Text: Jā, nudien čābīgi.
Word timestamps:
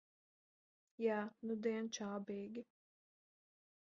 Jā, 1.03 1.17
nudien 1.51 1.91
čābīgi. 1.97 2.65